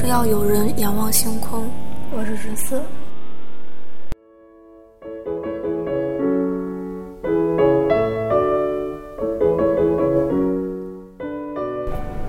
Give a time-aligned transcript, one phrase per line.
[0.00, 1.70] 只要有人仰望星空。
[2.10, 2.82] 我是十四。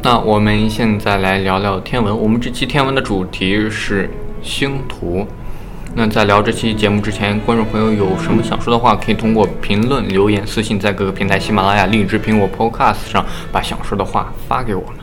[0.02, 2.20] 那我们现在来聊聊天文。
[2.20, 4.10] 我们这期天文的主题是
[4.44, 5.26] 星图。
[5.96, 15.01] 那在聊这期节目之前，观众朋友有什么想说的话，可以通过评论、留言、私信，在各个平台，喜马拉雅、荔枝、苹果 Podcast 上把想说的话发给我们。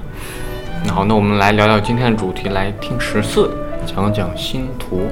[0.91, 3.51] 好，那我们来聊聊今天的主题，来听十四
[3.87, 5.03] 讲讲星图。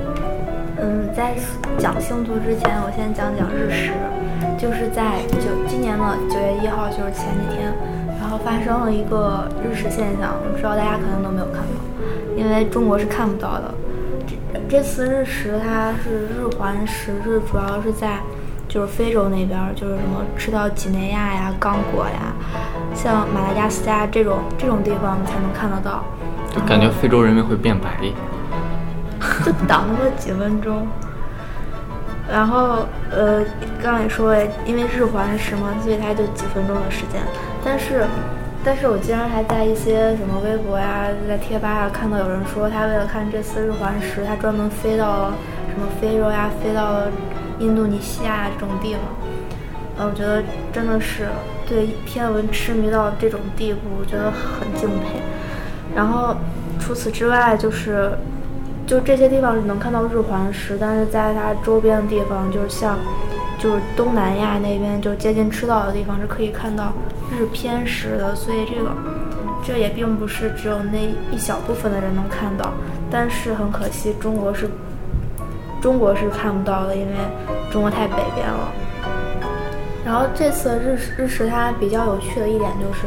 [0.80, 1.34] 嗯，在
[1.78, 3.92] 讲星图之前，我先讲讲日食。
[4.58, 7.72] 就是在九今年的九月一号，就是前几天，
[8.18, 13.74] 然后发生了一个日食现象，不知道大家可能都没有看到，因为中国是看不到的。
[14.68, 18.18] 这次日食它是日环食，是主要是在
[18.76, 22.34] 就是非洲那边，就是什么吃到几内亚呀、刚果呀，
[22.94, 26.04] 像马达加斯加这种这种地方才能看得到。
[26.54, 27.96] 就感觉非洲人民会变白。
[29.46, 30.86] 就挡那么几分钟。
[32.30, 33.42] 然后呃，
[33.82, 37.22] 刚刚也说了，因为日环食嘛，所以它就几分钟的时间。
[37.64, 38.04] 但是。
[38.62, 45.34] 但是我竟然还在一些什么微博呀，在贴吧啊看到有人说，他为了看这次日环食，他专门飞到了
[45.70, 47.06] 什么非洲呀，飞到了
[47.58, 49.02] 印度尼西亚这种地方。
[49.98, 51.28] 呃，我觉得真的是
[51.68, 55.20] 对天文痴迷到这种地步，我觉得很敬佩。
[55.94, 56.34] 然后
[56.78, 58.10] 除此之外，就是
[58.86, 62.98] 就这些地方是能看到日环食，但是在它周边的地方，就是像。
[63.58, 66.92] 就是东南亚那边，就接近赤道的地方是可以看到
[67.32, 68.90] 日偏食的，所以这个
[69.64, 70.98] 这也并不是只有那
[71.32, 72.74] 一小部分的人能看到。
[73.10, 74.68] 但是很可惜，中国是
[75.80, 77.12] 中国是看不到的，因为
[77.70, 78.72] 中国太北边了。
[80.04, 83.06] 然后这次日日食它比较有趣的一点就是，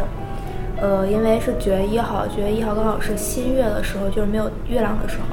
[0.82, 5.24] 呃，因为是九月一号，九月一号刚好是新月的时候，就是没有月亮的时候，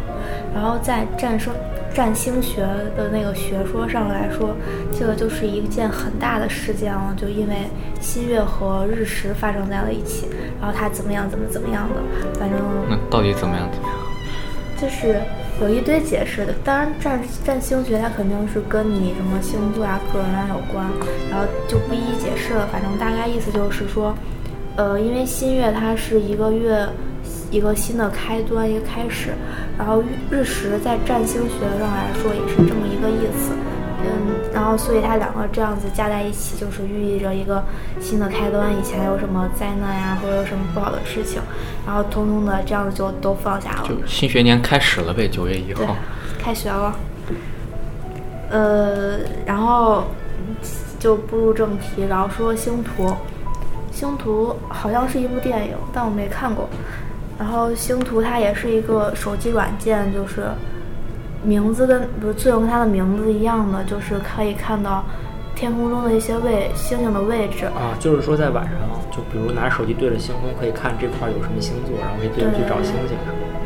[0.54, 1.52] 然后在战胜。
[1.94, 2.60] 占星学
[2.94, 4.54] 的那个学说上来说，
[4.92, 7.56] 这个就是一件很大的事件了，就因为
[8.03, 10.28] 新月和日食发生在了一起，
[10.60, 13.66] 然后它怎么样，怎么怎么样的，反正那到底怎么样？
[14.81, 15.20] 就是
[15.60, 16.54] 有一堆解释的。
[16.64, 20.87] 当然，占占星学它肯定是跟你什么星座啊、个人啊有关，
[21.31, 22.69] 然后就不一一解释了。
[22.72, 24.15] 反正大概意思就是说，
[24.76, 26.86] 呃，因为新月它是一个月。
[27.48, 29.31] 一个新的开端，一个开始，
[29.78, 33.53] 然后日食在占星学上来说也是这么一个意思，
[34.03, 34.34] 嗯，
[34.66, 37.62] 后所以它两个这样子加在一起，就是寓意着一个
[38.00, 38.72] 新的开端。
[38.77, 41.41] 以前有什么灾难呀，或者有什么不好的事情，
[41.87, 43.88] 然后通通的这样子就都放下了。
[43.88, 45.97] 就新学年开始了呗，九月一号，
[46.38, 46.97] 开学了。
[48.50, 50.04] 呃，然后
[50.98, 53.12] 就步入正题，然后说星图，
[53.91, 56.69] 星图好像是一部电影，但我没看过。
[57.38, 60.47] 然后星图它也是一个手机软件，就是
[61.46, 65.04] 名字跟不是作用跟它的名字一样的，就是可以看到
[65.54, 67.94] 天空中的一些位星星的位置啊。
[68.00, 68.72] 就是说在晚上，
[69.12, 73.16] 就比如拿手机对着星空，可以看这块有什么星座，然后可以对着去找星星。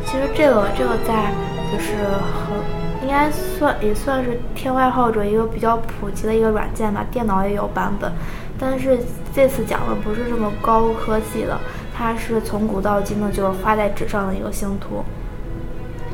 [0.04, 1.32] 其实这个这个在
[1.72, 1.94] 就是
[2.30, 8.12] 很应该算也算是天外好者一个比较普及的一个软件吧，电脑也有版本。
[8.58, 8.98] 但是
[9.34, 11.58] 这次讲的不是这么高科技的。
[11.96, 15.04] 它是从古到今的，就是画在纸上的一个星图。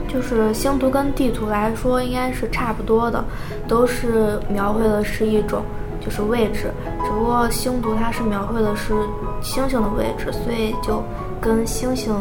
[0.09, 3.25] 就是星图跟地图来说，应该是差不多的，
[3.69, 5.63] 都是描绘的是一种
[6.01, 6.73] 就是位置。
[7.05, 8.95] 只不过星图它是描绘的是
[9.43, 11.03] 星星的位置，所以就
[11.41, 12.15] 跟星星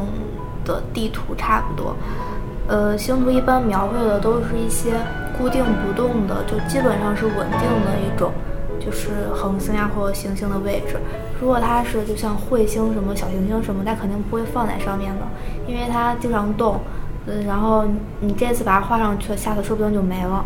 [0.64, 1.96] 的地图差不多。
[2.68, 4.92] 呃，星图一般描绘的都是一些
[5.38, 8.32] 固定不动的，就基本上是稳定的一种。
[8.78, 11.00] 就是恒星呀或者行星的位置，
[11.42, 15.22] 如果它是就像彗星什么小行星什么，它肯定不会放在上面的，
[15.66, 16.80] 因为它经常动，
[17.28, 17.86] 嗯，然后
[18.20, 20.44] 你这次把它画上去了，下次说不定就没了，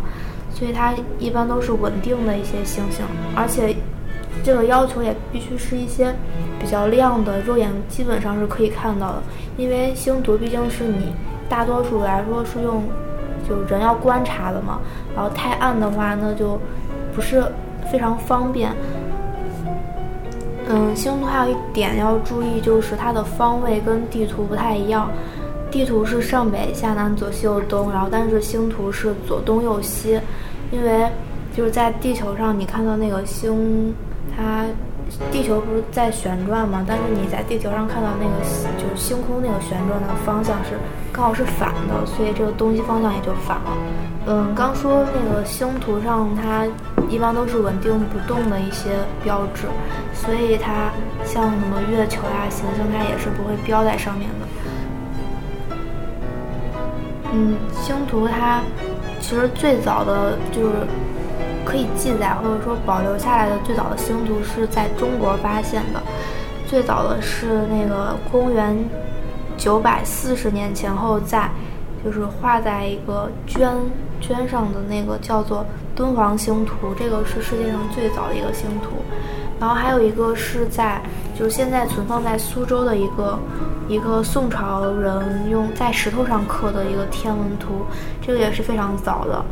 [0.52, 3.04] 所以它一般都是稳定的一些星星，
[3.34, 3.76] 而且
[4.42, 6.14] 这个要求也必须是一些
[6.58, 9.22] 比较亮的，肉眼基本上是可以看到的，
[9.56, 11.12] 因为星图毕竟是你
[11.48, 12.82] 大多数来说是用
[13.48, 14.78] 就人要观察的嘛，
[15.14, 16.60] 然后太暗的话那就
[17.14, 17.44] 不是。
[17.90, 18.70] 非常方便。
[20.68, 25.10] 嗯，星图还有一点要注意，就是它的方位跟地图不太一样。
[25.70, 30.20] 地图是上北下南左西右东，然后但是星图是左东右西。
[30.72, 31.08] 因为
[31.56, 33.94] 就是在地球上，你看到那个星，
[34.36, 34.64] 它
[35.32, 36.84] 地球不是在旋转吗？
[36.86, 38.44] 但是你在地球上看到那个
[38.78, 40.78] 就是星空那个旋转的方向是
[41.12, 43.76] 刚好是反的，所以这个东西方向也就反了。
[44.26, 46.66] 嗯，刚说那个星图上它。
[47.08, 48.90] 一般都是稳定不动的一些
[49.24, 49.62] 标志，
[50.14, 50.92] 所以它
[51.24, 54.46] 像什么月球呀、行星，它也是不会标在上面的。
[57.32, 58.60] 嗯，星图它
[59.20, 60.72] 其实最早的就是
[61.64, 66.02] 可以记载或者说保留下来的最早的星图是在中国发现的，
[66.66, 68.76] 最早的是那个公元
[69.56, 71.48] 九百四十年前后在，
[72.04, 73.74] 就是画在一个绢
[74.20, 78.90] 绢上的那个叫做敦煌星图，这个是世界上最早的一个星图。
[79.60, 81.00] 然后还有一个是在，
[81.38, 83.38] 就是现在存放在苏州的一个
[83.88, 87.84] 一个宋朝人用在石头上刻的一个天文图，
[88.22, 89.44] 这个也是非常早的。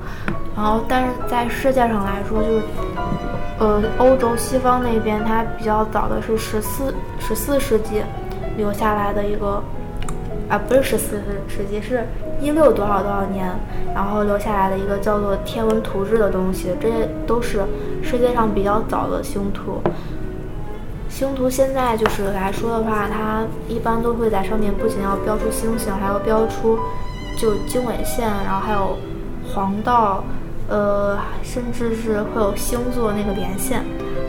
[0.56, 2.62] 然后，但是在世界上来说，就是
[3.58, 8.02] 呃，欧洲西方那边它比较早的是十四十四世纪
[8.56, 9.62] 留下来的一个，
[10.49, 12.06] 啊，不是十四世世纪，是
[12.41, 13.55] 一六多少多少年，
[13.95, 17.62] 然后留下来的一个叫做天文图志的东西，这些都是
[18.03, 19.83] 世界上比较早的星图。
[21.11, 26.79] 星图现在就是来说的话，它一般都会在上面不仅要标出星星，还要标出
[27.37, 28.97] 就经纬线，然后还有
[29.53, 30.25] 黄道，
[30.69, 33.81] 呃，甚至是会有星座那个连线。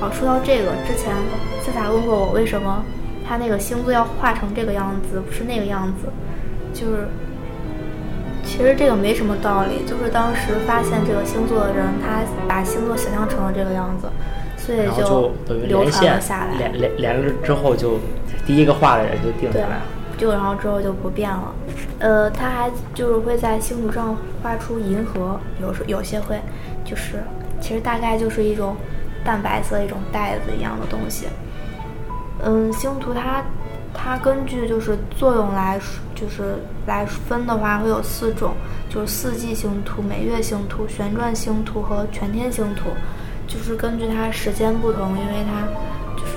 [0.01, 1.13] 哦，说到这个，之前
[1.61, 2.83] 斯塔问过我为什么
[3.29, 6.11] 他那个星座要画成这个样子，不是那个样子，
[6.73, 7.07] 就是
[8.43, 14.09] 其实这个没什么道理，就是当时发现这个星座的人，他把星座想象成了这个样子。
[14.57, 15.31] 所以就
[15.67, 17.99] 流传了下来，连连连了之后，就
[18.45, 19.81] 第一个画的人就定下来了。
[20.17, 21.53] 就然后之后就不变了。
[21.99, 26.39] 呃，他还就是会在星图上画出银河，有时有些会，
[26.83, 27.23] 就是
[27.61, 28.75] 其实大概就是一种
[29.23, 31.27] 淡白色一种袋子一样的东西。
[32.43, 33.43] 嗯，星图它
[33.93, 35.79] 它根据就是作用来
[36.15, 36.55] 就是
[36.85, 38.53] 来分的话，会有四种，
[38.89, 42.89] 就是四季星图、每月星图、旋转星图和全天星图。
[43.47, 45.65] 就是根据它时间不同，因为它
[46.15, 46.35] 就是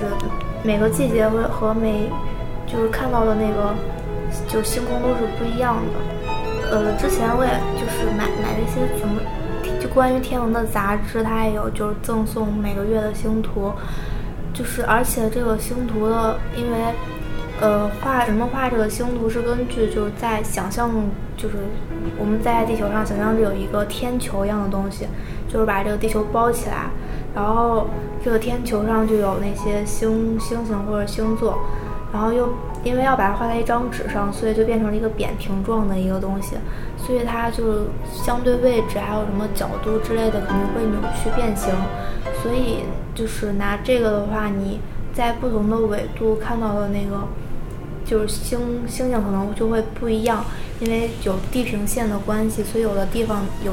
[0.63, 2.09] 每个季节会和每
[2.65, 3.75] 就是看到的那个
[4.47, 6.71] 就星空都是不一样的。
[6.71, 9.21] 呃，之前我也就是买买那些怎么
[9.79, 13.71] 就关于天文的杂志，它也有就是赠送每个月的星图，
[14.53, 16.77] 就是而且这个星图的，因为
[17.59, 20.91] 呃画人们画这个星图是根据就是在想象
[21.35, 21.55] 就是
[22.19, 25.07] 我们在地球上想象着有一个天球一样的东西，
[25.47, 26.89] 就是把这个地球包起来。
[27.35, 27.87] 然后
[28.23, 31.57] 这个天球上就有那些星星星或者星座，
[32.13, 32.47] 然后又
[32.83, 36.55] 因为要把它画在一张纸上，所以就变成了一个扁平状的一个东西，
[36.95, 41.73] 所以它就相对位置还有什么角度之类的肯定会扭曲变形，
[42.43, 42.83] 所以
[43.15, 44.79] 就是拿这个的话，你
[45.13, 47.27] 在不同的纬度看到的那个
[48.05, 50.43] 就是星星星可能就会不一样，
[50.79, 53.71] 因为有地平线的关系，所以有的地方有。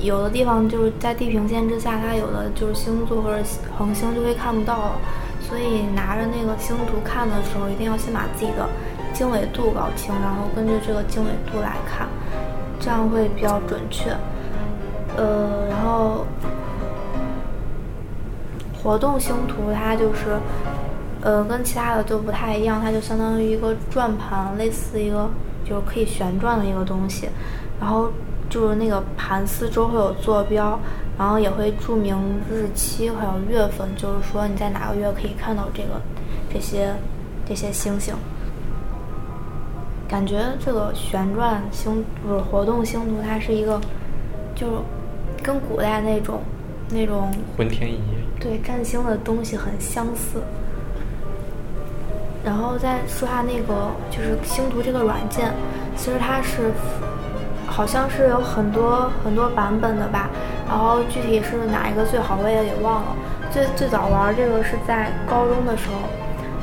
[0.00, 3.42] 有的地方就是在地平线之下，它有的就是星座或者
[3.76, 4.92] 恒星就会看不到了，
[5.40, 8.68] 所以拿着那个星图看的时候，一定要先把自己的
[9.12, 12.06] 经纬度搞清，然后根据这个经纬度来看，
[12.78, 14.16] 这样会比较准确。
[15.16, 16.24] 呃，然后
[18.82, 20.38] 活动星图它就是，
[21.22, 25.28] 呃，跟其他的就不太一样，它就相当于一个转盘，类似一个
[25.64, 27.28] 就是可以旋转的一个东西，
[27.80, 28.10] 然后。
[28.50, 30.80] 就是那个盘四周会有坐标，
[31.18, 32.16] 然后也会注明
[32.50, 36.00] 日期还有月份，就是说你在哪个月可以看到这个
[36.50, 36.94] 这些
[37.46, 38.14] 这些星星。
[40.08, 43.78] 感觉这个旋转星不是活动星图，它是一个
[44.54, 44.82] 就
[45.42, 46.40] 跟古代那种
[46.90, 48.00] 那种浑天仪
[48.40, 50.42] 对占星的东西很相似。
[52.44, 55.52] 然后再说下那个就是星图这个软件，
[55.96, 56.72] 其实它是。
[57.70, 60.30] 好像是有很多很多版本的吧，
[60.66, 63.14] 然后具体是哪一个最好我也给忘了。
[63.52, 66.08] 最最早玩这个是在高中的时候，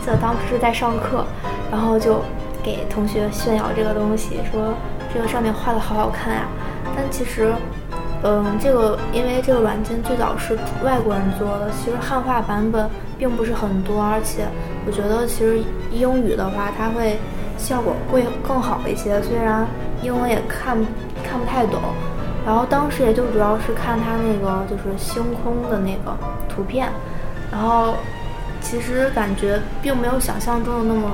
[0.01, 1.23] 记得当时是在上课，
[1.71, 2.21] 然后就
[2.63, 4.73] 给同学炫耀这个东西，说
[5.13, 6.47] 这个上面画的好好看呀。
[6.95, 7.53] 但其实，
[8.25, 12.89] 嗯，这个因为这个软件最早是外国人做的，其实汉化版本
[13.19, 14.47] 并不是很多，而且
[14.87, 17.17] 我觉得其实英语的话，它会
[17.57, 19.65] 效果会更好一些，虽然。
[20.01, 20.77] 英文也看
[21.23, 21.81] 看不太懂，
[22.45, 26.15] 然后当时也就主要是看它那个就是星空的那个
[26.47, 26.89] 图片，
[27.51, 27.95] 然后
[28.61, 31.09] 其实感觉并没有想象中的那么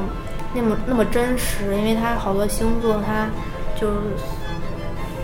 [0.54, 3.30] 那么那么真实，因为它好多星座它
[3.80, 3.94] 就是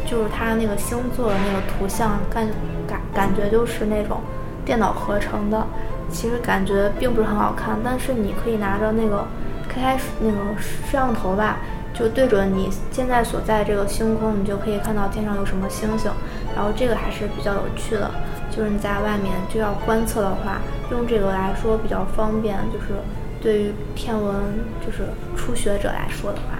[0.07, 2.47] 就是它那个星座的那个图像感
[2.87, 4.21] 感感觉就是那种
[4.65, 5.67] 电脑合成的，
[6.09, 9.27] 其实感觉并不是很好看，但是你可以拿着那个
[9.67, 11.57] 开开那个摄像头吧。
[11.93, 16.11] 就对准你现在所在这个星空，你就可以看到天上有什么星星，
[16.55, 18.11] 然后这个还是比较有趣的。
[18.51, 20.61] 就是你在外面就要观测的话，
[20.91, 22.55] 用这个来说比较方便。
[22.71, 23.01] 就是
[23.41, 24.35] 对于天文
[24.85, 26.59] 就是初学者来说的话。